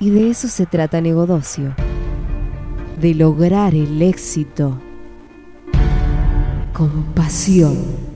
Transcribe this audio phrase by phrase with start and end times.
[0.00, 1.74] Y de eso se trata Negodocio,
[3.00, 4.80] de lograr el éxito
[6.72, 8.07] con pasión.